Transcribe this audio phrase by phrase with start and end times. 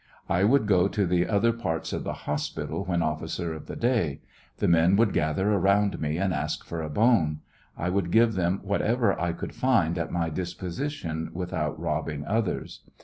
[0.15, 3.75] *»«»»»» I would go to the other parts of the hospital when officer of the
[3.75, 4.21] day;
[4.57, 7.41] the men would gather around me, and ask for a bone.
[7.77, 12.79] I would give them whatever I could find at my disposition without robbing others.